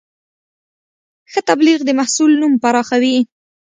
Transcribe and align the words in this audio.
ښه 1.31 1.39
تبلیغ 1.49 1.79
د 1.85 1.89
محصول 1.99 2.31
نوم 2.41 2.53
پراخوي. 2.63 3.17